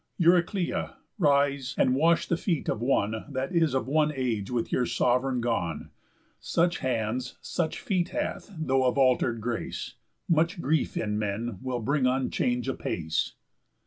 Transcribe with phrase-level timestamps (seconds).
[0.19, 4.87] Euryclea, rise, and wash the feet of one That is of one age with your
[4.87, 5.91] sov'reign gone,
[6.39, 9.93] Such hands, such feet hath, though of alter'd grace.
[10.27, 13.35] _Much grief in men will bring on change apace."